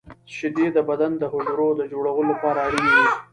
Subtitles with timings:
[0.35, 3.05] •شیدې د بدن د حجرو د جوړولو لپاره اړینې دي.